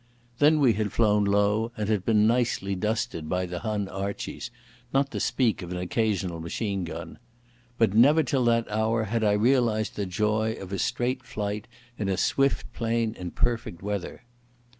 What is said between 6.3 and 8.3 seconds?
machine gun. But never